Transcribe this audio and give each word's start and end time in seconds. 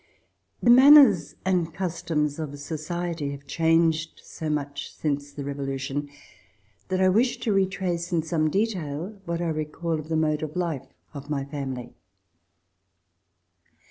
The 0.63 0.71
manners 0.71 1.35
and 1.45 1.75
customs 1.75 2.39
of 2.39 2.57
society 2.57 3.29
have 3.33 3.45
changed 3.45 4.19
so 4.23 4.49
much 4.49 4.91
since 4.91 5.31
the 5.31 5.43
Revolution 5.45 6.09
that 6.87 6.99
I 6.99 7.07
wish 7.07 7.37
to 7.41 7.53
retrace 7.53 8.11
in 8.11 8.23
some 8.23 8.49
detail 8.49 9.21
what 9.25 9.41
I 9.43 9.49
recall 9.49 9.99
of 9.99 10.09
the 10.09 10.15
mode 10.17 10.41
of 10.41 10.55
life 10.55 10.87
of 11.13 11.29
my 11.29 11.45
family. 11.45 11.93